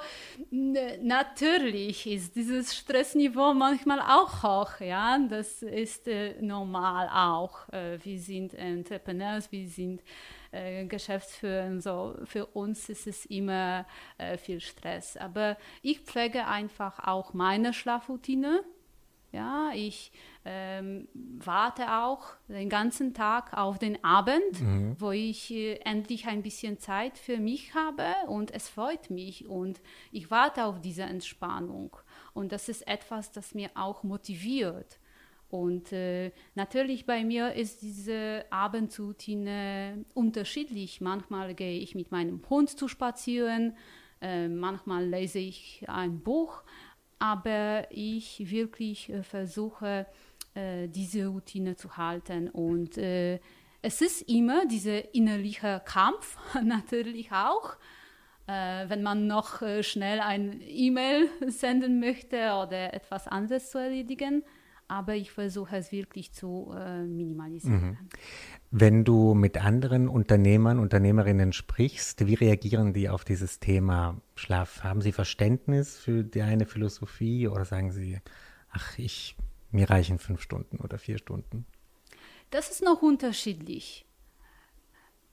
natürlich 1.02 2.06
ist 2.06 2.36
dieses 2.36 2.76
Stressniveau 2.76 3.54
manchmal 3.54 4.00
auch 4.00 4.42
hoch, 4.42 4.80
ja, 4.80 5.18
das 5.28 5.62
ist 5.62 6.06
äh, 6.08 6.34
normal 6.42 7.08
auch. 7.08 7.68
Äh, 7.72 7.98
wir 8.04 8.18
sind 8.18 8.54
Entrepreneurs, 8.54 9.50
wir 9.50 9.66
sind 9.66 10.02
äh, 10.52 10.84
Geschäftsführer, 10.84 11.80
so 11.80 12.14
für 12.24 12.46
uns 12.46 12.88
ist 12.88 13.06
es 13.06 13.26
immer 13.26 13.86
äh, 14.18 14.36
viel 14.36 14.60
Stress. 14.60 15.16
Aber 15.16 15.56
ich 15.82 16.00
pflege 16.00 16.46
einfach 16.46 17.00
auch 17.00 17.32
meine 17.32 17.72
Schlafroutine. 17.72 18.62
Ja, 19.32 19.70
ich 19.74 20.12
ähm, 20.44 21.08
warte 21.14 21.90
auch 21.90 22.34
den 22.48 22.68
ganzen 22.68 23.14
Tag 23.14 23.56
auf 23.56 23.78
den 23.78 24.04
Abend, 24.04 24.60
mhm. 24.60 24.94
wo 24.98 25.10
ich 25.10 25.50
äh, 25.50 25.76
endlich 25.84 26.26
ein 26.26 26.42
bisschen 26.42 26.78
Zeit 26.78 27.16
für 27.16 27.38
mich 27.38 27.74
habe 27.74 28.04
und 28.26 28.50
es 28.50 28.68
freut 28.68 29.08
mich 29.08 29.46
und 29.46 29.80
ich 30.10 30.30
warte 30.30 30.66
auf 30.66 30.82
diese 30.82 31.04
Entspannung. 31.04 31.96
Und 32.34 32.52
das 32.52 32.68
ist 32.68 32.86
etwas, 32.86 33.32
das 33.32 33.54
mir 33.54 33.70
auch 33.74 34.02
motiviert. 34.02 34.98
Und 35.52 35.92
äh, 35.92 36.32
natürlich 36.54 37.04
bei 37.04 37.24
mir 37.24 37.52
ist 37.52 37.82
diese 37.82 38.46
Abendroutine 38.48 40.02
unterschiedlich. 40.14 41.02
Manchmal 41.02 41.54
gehe 41.54 41.78
ich 41.78 41.94
mit 41.94 42.10
meinem 42.10 42.40
Hund 42.48 42.70
zu 42.70 42.88
spazieren, 42.88 43.76
äh, 44.22 44.48
manchmal 44.48 45.04
lese 45.04 45.40
ich 45.40 45.84
ein 45.88 46.20
Buch, 46.20 46.62
aber 47.18 47.86
ich 47.90 48.50
wirklich 48.50 49.10
äh, 49.10 49.22
versuche, 49.22 50.06
äh, 50.54 50.88
diese 50.88 51.26
Routine 51.26 51.76
zu 51.76 51.98
halten. 51.98 52.48
Und 52.48 52.96
äh, 52.96 53.38
es 53.82 54.00
ist 54.00 54.22
immer 54.30 54.64
dieser 54.64 55.14
innerliche 55.14 55.82
Kampf, 55.84 56.38
natürlich 56.64 57.30
auch. 57.30 57.76
Äh, 58.46 58.88
wenn 58.88 59.02
man 59.02 59.26
noch 59.26 59.60
schnell 59.82 60.20
ein 60.20 60.62
E-Mail 60.66 61.28
senden 61.48 62.00
möchte 62.00 62.38
oder 62.54 62.94
etwas 62.94 63.28
anderes 63.28 63.70
zu 63.70 63.76
erledigen 63.76 64.42
aber 64.92 65.14
ich 65.14 65.30
versuche 65.30 65.74
es 65.74 65.90
wirklich 65.90 66.32
zu 66.32 66.70
äh, 66.76 67.04
minimalisieren. 67.04 67.92
Mhm. 67.92 68.08
Wenn 68.70 69.04
du 69.04 69.32
mit 69.32 69.56
anderen 69.56 70.06
Unternehmern, 70.06 70.78
Unternehmerinnen 70.78 71.54
sprichst, 71.54 72.26
wie 72.26 72.34
reagieren 72.34 72.92
die 72.92 73.08
auf 73.08 73.24
dieses 73.24 73.58
Thema 73.58 74.20
Schlaf? 74.34 74.84
Haben 74.84 75.00
sie 75.00 75.12
Verständnis 75.12 75.96
für 75.96 76.24
deine 76.24 76.66
Philosophie 76.66 77.48
oder 77.48 77.64
sagen 77.64 77.90
sie, 77.90 78.20
ach, 78.70 78.98
ich, 78.98 79.34
mir 79.70 79.88
reichen 79.88 80.18
fünf 80.18 80.42
Stunden 80.42 80.76
oder 80.76 80.98
vier 80.98 81.16
Stunden? 81.16 81.64
Das 82.50 82.70
ist 82.70 82.82
noch 82.82 83.00
unterschiedlich. 83.00 84.04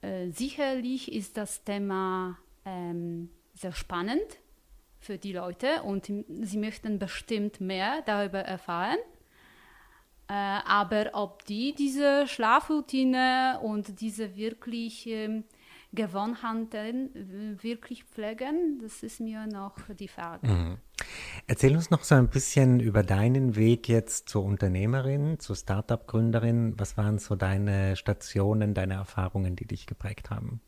Äh, 0.00 0.30
sicherlich 0.30 1.12
ist 1.12 1.36
das 1.36 1.64
Thema 1.64 2.38
ähm, 2.64 3.28
sehr 3.52 3.72
spannend 3.72 4.40
für 5.00 5.18
die 5.18 5.34
Leute 5.34 5.82
und 5.82 6.06
sie 6.06 6.58
möchten 6.58 6.98
bestimmt 6.98 7.60
mehr 7.60 8.00
darüber 8.06 8.38
erfahren. 8.38 8.96
Äh, 10.30 10.60
aber 10.64 11.10
ob 11.14 11.44
die 11.44 11.74
diese 11.74 12.28
Schlafroutine 12.28 13.58
und 13.64 14.00
diese 14.00 14.36
wirklich 14.36 15.08
ähm, 15.08 15.42
Gewohnheiten 15.92 17.58
wirklich 17.60 18.04
pflegen, 18.04 18.78
das 18.80 19.02
ist 19.02 19.18
mir 19.18 19.48
noch 19.48 19.74
die 19.98 20.06
Frage. 20.06 20.46
Mhm. 20.46 20.76
Erzähl 21.48 21.74
uns 21.74 21.90
noch 21.90 22.04
so 22.04 22.14
ein 22.14 22.28
bisschen 22.28 22.78
über 22.78 23.02
deinen 23.02 23.56
Weg 23.56 23.88
jetzt 23.88 24.28
zur 24.28 24.44
Unternehmerin, 24.44 25.40
zur 25.40 25.56
Startup-Gründerin. 25.56 26.74
Was 26.78 26.96
waren 26.96 27.18
so 27.18 27.34
deine 27.34 27.96
Stationen, 27.96 28.72
deine 28.72 28.94
Erfahrungen, 28.94 29.56
die 29.56 29.66
dich 29.66 29.86
geprägt 29.86 30.30
haben? 30.30 30.60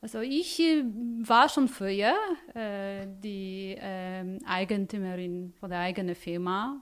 Also 0.00 0.20
ich 0.20 0.60
äh, 0.60 0.84
war 1.26 1.48
schon 1.48 1.66
früher 1.66 2.14
äh, 2.54 3.08
die 3.24 3.76
äh, 3.76 4.38
Eigentümerin 4.46 5.52
von 5.58 5.70
der 5.70 5.80
eigenen 5.80 6.14
Firma 6.14 6.80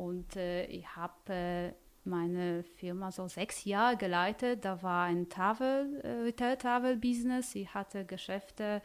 und 0.00 0.34
äh, 0.36 0.64
ich 0.64 0.96
habe 0.96 1.12
äh, 1.28 1.72
meine 2.04 2.62
Firma 2.62 3.12
so 3.12 3.28
sechs 3.28 3.66
Jahre 3.66 3.98
geleitet. 3.98 4.64
Da 4.64 4.82
war 4.82 5.04
ein 5.04 5.28
Travel, 5.28 6.00
äh, 6.02 6.22
Retail 6.22 6.56
Travel 6.56 6.96
Business. 6.96 7.54
Ich 7.54 7.74
hatte 7.74 8.06
Geschäfte, 8.06 8.80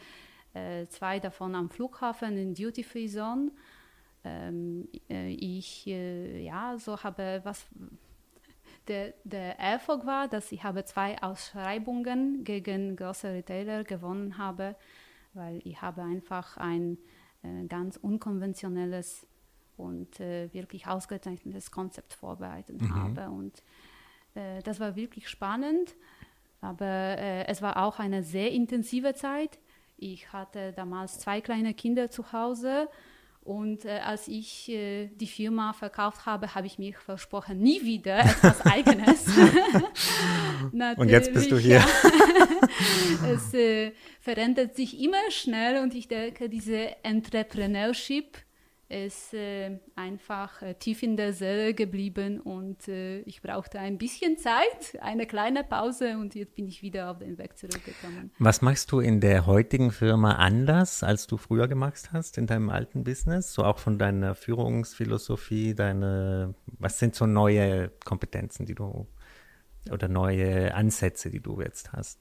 äh, 0.54 0.88
zwei 0.88 1.22
davon 1.22 1.56
am 1.56 1.70
Flughafen 1.70 2.36
in 2.36 2.54
Duty 2.54 2.84
Free 2.84 3.08
Zone. 3.08 3.52
Ähm, 4.26 4.90
äh, 5.10 5.30
ich 5.30 5.88
äh, 5.88 6.44
ja 6.44 6.78
so 6.78 7.02
habe 7.02 7.40
was 7.46 7.66
der, 8.90 9.14
der 9.24 9.58
Erfolg 9.58 10.06
war, 10.06 10.28
dass 10.28 10.52
ich 10.52 10.66
habe 10.66 10.84
zwei 10.84 11.22
Ausschreibungen 11.24 12.44
gegen 12.44 12.98
große 12.98 13.30
Retailer 13.30 13.86
gewonnen 13.86 14.38
habe, 14.38 14.76
weil 15.34 15.62
ich 15.64 15.82
habe 15.82 16.04
einfach 16.04 16.58
ein 16.58 16.98
ganz 17.68 17.98
unkonventionelles 17.98 19.28
und 19.77 20.20
äh, 20.20 20.53
wirklich 20.53 20.88
ausgezeichnetes 20.88 21.72
Konzept 21.72 22.13
vorbereitet 22.13 22.82
mhm. 22.82 22.96
habe. 22.96 23.29
Und 23.29 23.63
äh, 24.36 24.62
das 24.63 24.79
war 24.79 24.96
wirklich 24.96 25.29
spannend, 25.29 25.96
aber 26.62 26.86
äh, 26.86 27.46
es 27.48 27.62
war 27.62 27.84
auch 27.84 28.00
eine 28.00 28.24
sehr 28.24 28.51
intensive 28.51 29.13
Zeit. 29.13 29.60
Ich 29.98 30.32
hatte 30.34 30.74
damals 30.74 31.20
zwei 31.20 31.41
kleine 31.41 31.74
Kinder 31.74 32.10
zu 32.10 32.32
Hause. 32.32 32.89
Und 33.46 33.86
äh, 33.86 34.00
als 34.00 34.27
ich 34.27 34.70
äh, 34.70 35.05
die 35.05 35.27
Firma 35.27 35.72
verkauft 35.74 36.25
habe, 36.25 36.55
habe 36.55 36.65
ich 36.65 36.79
mir 36.79 36.96
versprochen, 36.96 37.60
nie 37.60 37.84
wieder 37.84 38.17
etwas 38.25 38.65
Eigenes. 38.65 39.27
und 40.98 41.10
jetzt 41.10 41.32
bist 41.32 41.51
du 41.51 41.58
hier. 41.60 41.86
es 43.32 43.53
äh, 43.53 43.91
verändert 44.20 44.75
sich 44.75 45.00
immer 45.00 45.29
schnell 45.29 45.84
und 45.84 45.94
ich 45.94 46.08
denke, 46.08 46.50
diese 46.50 47.03
Entrepreneurship 47.03 48.36
ist 48.88 49.34
äh, 49.34 49.80
einfach 49.96 50.62
äh, 50.62 50.75
tief 50.75 51.01
in 51.01 51.18
der 51.18 51.34
Seele 51.34 51.74
geblieben 51.74 52.39
und 52.39 52.88
äh, 52.88 53.20
ich 53.22 53.42
brauchte 53.42 53.80
ein 53.80 53.98
bisschen 53.98 54.38
Zeit, 54.38 55.00
eine 55.01 55.25
kleine 55.25 55.63
Pause 55.63 56.18
und 56.20 56.36
jetzt 56.36 56.56
bin 56.56 56.68
ich 56.68 56.84
wieder 56.84 57.10
auf 57.10 57.18
den 57.18 57.38
Weg 57.39 57.58
zurückgekommen. 57.58 58.32
Was 58.38 58.62
machst 58.62 58.92
du 58.92 59.00
in 59.00 59.22
der 59.22 59.48
heutigen 59.48 59.92
Firma 59.92 60.34
anders, 60.34 61.01
als 61.01 61.25
du 61.25 61.38
früher 61.38 61.68
gemacht 61.68 62.10
hast 62.13 62.38
in 62.38 62.46
deinem 62.46 62.70
alten 62.70 63.04
Business? 63.04 63.54
So 63.54 63.63
auch 63.63 63.80
von 63.80 63.98
deiner 63.98 64.36
Führungsphilosophie, 64.36 65.74
deine, 65.74 66.54
was 66.77 67.00
sind 67.00 67.15
so 67.15 67.25
neue 67.25 67.89
Kompetenzen, 68.04 68.68
die 68.68 68.75
du 68.75 69.08
oder 69.92 70.08
neue 70.08 70.74
Ansätze, 70.75 71.32
die 71.32 71.39
du 71.39 71.60
jetzt 71.60 71.92
hast? 71.92 72.20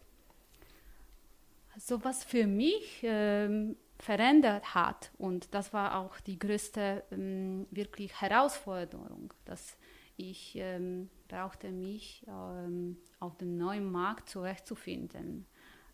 So 1.77 1.97
also 1.97 2.05
was 2.05 2.25
für 2.25 2.47
mich 2.47 3.01
ähm, 3.03 3.77
verändert 3.99 4.75
hat. 4.75 5.11
Und 5.19 5.55
das 5.55 5.73
war 5.73 5.99
auch 5.99 6.21
die 6.21 6.39
größte 6.39 7.05
ähm, 7.11 7.67
wirklich 7.71 8.21
Herausforderung, 8.21 9.33
dass 9.45 9.77
ich 10.17 10.55
ähm, 10.57 11.11
brauchte 11.29 11.71
mich 11.71 12.25
ähm, 12.29 12.99
auf 13.19 13.37
dem 13.37 13.57
neuen 13.57 13.91
Markt 13.91 14.29
zurechtzufinden, 14.29 15.47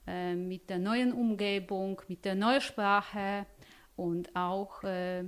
äh, 0.07 0.35
mit 0.35 0.69
der 0.69 0.79
neuen 0.79 1.13
Umgebung, 1.13 2.03
mit 2.09 2.25
der 2.25 2.35
neuen 2.35 2.61
Sprache 2.61 3.47
und 3.97 4.35
auch 4.37 4.83
äh, 4.83 5.25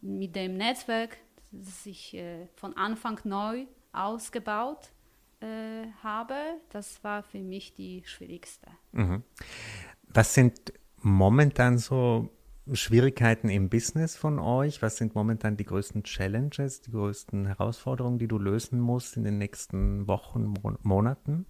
mit 0.00 0.36
dem 0.36 0.56
Netzwerk, 0.56 1.16
das 1.50 1.86
ich 1.86 2.14
äh, 2.14 2.48
von 2.56 2.76
Anfang 2.76 3.20
neu 3.24 3.66
ausgebaut 3.92 4.90
äh, 5.40 5.86
habe. 6.02 6.34
Das 6.70 7.02
war 7.04 7.22
für 7.22 7.40
mich 7.40 7.74
die 7.74 8.02
schwierigste. 8.04 8.68
Mhm. 8.92 9.22
Was 10.08 10.34
sind 10.34 10.72
momentan 11.04 11.78
so 11.78 12.30
Schwierigkeiten 12.72 13.48
im 13.48 13.68
Business 13.68 14.16
von 14.16 14.38
euch? 14.38 14.82
Was 14.82 14.96
sind 14.96 15.14
momentan 15.14 15.56
die 15.56 15.64
größten 15.64 16.04
Challenges, 16.04 16.80
die 16.82 16.92
größten 16.92 17.46
Herausforderungen, 17.46 18.18
die 18.18 18.28
du 18.28 18.38
lösen 18.38 18.80
musst 18.80 19.16
in 19.16 19.24
den 19.24 19.38
nächsten 19.38 20.06
Wochen, 20.06 20.54
Mon 20.62 20.78
Monaten? 20.82 21.46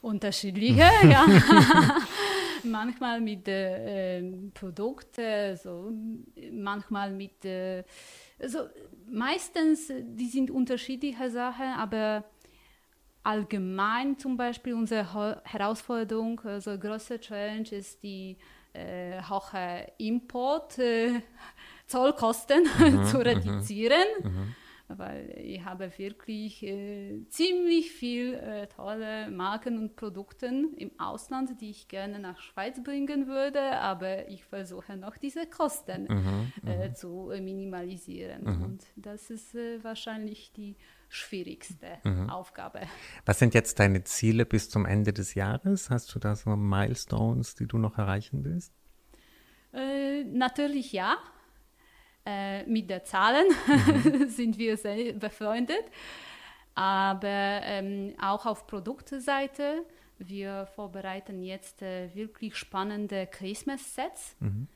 Unterschiedliche, 0.00 0.84
ja. 1.02 1.26
manchmal 2.64 3.20
mit 3.20 3.48
äh, 3.48 4.22
Produkten, 4.54 5.56
so, 5.56 5.92
manchmal 6.52 7.10
mit, 7.12 7.44
äh, 7.44 7.84
also 8.40 8.60
meistens, 9.10 9.92
die 10.02 10.28
sind 10.28 10.50
unterschiedliche 10.50 11.30
Sachen, 11.30 11.66
aber 11.76 12.24
allgemein 13.26 14.16
zum 14.18 14.36
Beispiel 14.36 14.74
unsere 14.74 15.42
Herausforderung, 15.44 16.40
also 16.44 16.78
große 16.78 17.18
Challenge 17.18 17.68
ist 17.72 18.00
die 18.02 18.36
äh, 18.72 19.20
hohe 19.22 19.92
Import, 19.98 20.78
äh, 20.78 21.22
Zollkosten 21.86 22.64
mhm, 22.78 23.04
zu 23.04 23.16
mhm. 23.16 23.22
reduzieren. 23.22 24.06
Mhm. 24.22 24.54
Weil 24.88 25.34
ich 25.42 25.64
habe 25.64 25.90
wirklich 25.98 26.62
äh, 26.62 27.26
ziemlich 27.28 27.90
viel 27.90 28.34
äh, 28.34 28.68
tolle 28.68 29.28
Marken 29.32 29.78
und 29.80 29.96
Produkte 29.96 30.46
im 30.46 30.92
Ausland, 30.96 31.60
die 31.60 31.70
ich 31.70 31.88
gerne 31.88 32.20
nach 32.20 32.38
Schweiz 32.38 32.80
bringen 32.80 33.26
würde, 33.26 33.60
aber 33.80 34.28
ich 34.28 34.44
versuche 34.44 34.96
noch 34.96 35.16
diese 35.16 35.46
Kosten 35.46 36.04
mhm, 36.04 36.52
äh, 36.64 36.88
mhm. 36.88 36.94
zu 36.94 37.32
minimalisieren. 37.40 38.46
Und 38.46 38.84
das 38.94 39.30
ist 39.30 39.56
äh, 39.56 39.82
wahrscheinlich 39.82 40.52
die 40.52 40.76
schwierigste 41.08 41.98
mhm. 42.04 42.30
Aufgabe. 42.30 42.80
Was 43.24 43.38
sind 43.38 43.54
jetzt 43.54 43.78
deine 43.78 44.04
Ziele 44.04 44.44
bis 44.44 44.70
zum 44.70 44.86
Ende 44.86 45.12
des 45.12 45.34
Jahres? 45.34 45.90
Hast 45.90 46.14
du 46.14 46.18
da 46.18 46.34
so 46.36 46.56
Milestones, 46.56 47.54
die 47.54 47.66
du 47.66 47.78
noch 47.78 47.98
erreichen 47.98 48.44
willst? 48.44 48.72
Äh, 49.72 50.24
natürlich 50.24 50.92
ja. 50.92 51.16
Äh, 52.24 52.64
mit 52.66 52.90
den 52.90 53.04
Zahlen 53.04 53.46
mhm. 53.66 54.28
sind 54.28 54.58
wir 54.58 54.76
sehr 54.76 55.12
befreundet. 55.12 55.84
Aber 56.74 57.28
ähm, 57.28 58.14
auch 58.20 58.44
auf 58.46 58.66
Produktseite, 58.66 59.84
wir 60.18 60.66
vorbereiten 60.74 61.42
jetzt 61.42 61.82
äh, 61.82 62.14
wirklich 62.14 62.56
spannende 62.56 63.26
Christmas-Sets. 63.26 64.36
Mhm 64.40 64.68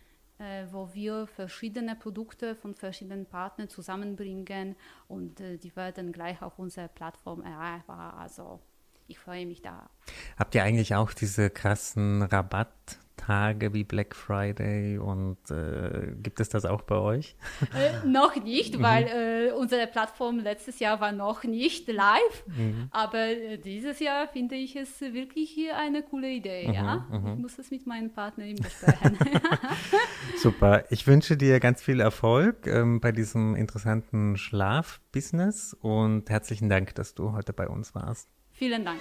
wo 0.70 0.92
wir 0.94 1.26
verschiedene 1.26 1.96
Produkte 1.96 2.54
von 2.54 2.74
verschiedenen 2.74 3.26
Partnern 3.26 3.68
zusammenbringen 3.68 4.76
und 5.08 5.40
äh, 5.40 5.58
die 5.58 5.74
werden 5.76 6.12
gleich 6.12 6.40
auf 6.42 6.58
unserer 6.58 6.88
Plattform 6.88 7.42
erreichbar. 7.42 8.16
Also 8.18 8.60
ich 9.06 9.18
freue 9.18 9.44
mich 9.44 9.60
da. 9.60 9.90
Habt 10.38 10.54
ihr 10.54 10.62
eigentlich 10.62 10.94
auch 10.94 11.12
diese 11.12 11.50
krassen 11.50 12.22
Rabatt? 12.22 12.98
Tage 13.20 13.74
wie 13.74 13.84
Black 13.84 14.16
Friday 14.16 14.98
und 14.98 15.38
äh, 15.50 16.12
gibt 16.22 16.40
es 16.40 16.48
das 16.48 16.64
auch 16.64 16.82
bei 16.82 16.96
euch? 16.96 17.36
Äh, 17.74 18.06
noch 18.06 18.34
nicht, 18.42 18.78
mhm. 18.78 18.82
weil 18.82 19.04
äh, 19.04 19.52
unsere 19.52 19.86
Plattform 19.86 20.38
letztes 20.38 20.78
Jahr 20.78 21.00
war 21.00 21.12
noch 21.12 21.44
nicht 21.44 21.86
live, 21.88 22.46
mhm. 22.46 22.88
aber 22.90 23.26
äh, 23.26 23.58
dieses 23.58 24.00
Jahr 24.00 24.26
finde 24.28 24.54
ich 24.54 24.74
es 24.76 25.00
wirklich 25.00 25.50
hier 25.50 25.76
eine 25.76 26.02
coole 26.02 26.30
Idee. 26.30 26.68
Mhm, 26.68 26.74
ja? 26.74 27.06
Mhm. 27.10 27.32
Ich 27.34 27.38
muss 27.38 27.58
es 27.58 27.70
mit 27.70 27.86
meinen 27.86 28.10
Partnern 28.12 28.54
besprechen. 28.56 29.18
Super, 30.36 30.84
ich 30.90 31.06
wünsche 31.06 31.36
dir 31.36 31.60
ganz 31.60 31.82
viel 31.82 32.00
Erfolg 32.00 32.66
ähm, 32.66 33.00
bei 33.00 33.12
diesem 33.12 33.54
interessanten 33.54 34.36
Schlafbusiness 34.36 35.74
und 35.74 36.30
herzlichen 36.30 36.68
Dank, 36.68 36.94
dass 36.94 37.14
du 37.14 37.32
heute 37.32 37.52
bei 37.52 37.68
uns 37.68 37.94
warst. 37.94 38.28
Vielen 38.52 38.84
Dank. 38.84 39.00